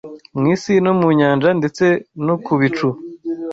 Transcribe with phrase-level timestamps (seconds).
[0.37, 1.85] mu isi no mu nyanja ndetse
[2.25, 2.87] no ku bicu